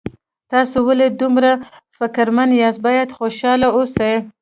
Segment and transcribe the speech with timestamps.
[0.51, 1.51] تاسو ولې دومره
[1.97, 4.13] فکرمن یاست باید خوشحاله اوسئ